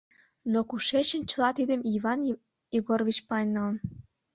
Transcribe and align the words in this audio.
«Но 0.51 0.59
кушечын 0.69 1.21
чыла 1.29 1.49
тидым 1.57 1.81
Иван 1.95 2.19
Егорович 2.77 3.17
пален 3.27 3.49
налын? 3.55 3.75